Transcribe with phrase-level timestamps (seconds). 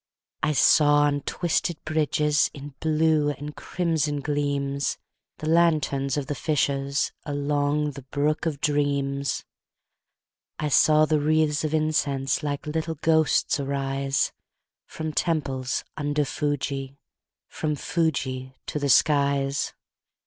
[0.41, 4.97] I saw, on twisted bridges, In blue and crimson gleams,
[5.37, 9.45] The lanterns of the fishers, Along the brook of dreams.
[10.57, 14.31] I saw the wreathes of incense Like little ghosts arise,
[14.87, 16.97] From temples under Fuji,
[17.47, 19.71] From Fuji to the skies.